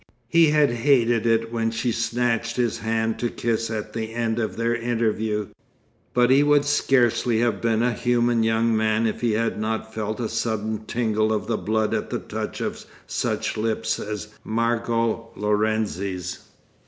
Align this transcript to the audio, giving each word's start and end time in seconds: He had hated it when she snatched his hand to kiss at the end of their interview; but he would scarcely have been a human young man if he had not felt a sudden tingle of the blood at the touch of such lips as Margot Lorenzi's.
He 0.27 0.47
had 0.49 0.71
hated 0.71 1.27
it 1.27 1.53
when 1.53 1.69
she 1.69 1.91
snatched 1.91 2.55
his 2.55 2.79
hand 2.79 3.19
to 3.19 3.29
kiss 3.29 3.69
at 3.69 3.93
the 3.93 4.15
end 4.15 4.39
of 4.39 4.57
their 4.57 4.75
interview; 4.75 5.49
but 6.15 6.31
he 6.31 6.41
would 6.41 6.65
scarcely 6.65 7.39
have 7.41 7.61
been 7.61 7.83
a 7.83 7.93
human 7.93 8.41
young 8.41 8.75
man 8.75 9.05
if 9.05 9.21
he 9.21 9.33
had 9.33 9.59
not 9.61 9.93
felt 9.93 10.19
a 10.19 10.27
sudden 10.27 10.85
tingle 10.87 11.31
of 11.31 11.45
the 11.45 11.55
blood 11.55 11.93
at 11.93 12.09
the 12.09 12.17
touch 12.17 12.61
of 12.61 12.83
such 13.05 13.55
lips 13.57 13.99
as 13.99 14.29
Margot 14.43 15.29
Lorenzi's. 15.35 16.47